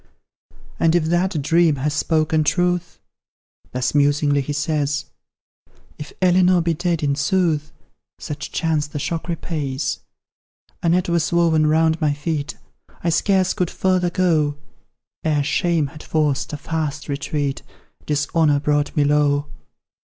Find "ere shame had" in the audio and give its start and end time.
15.23-16.01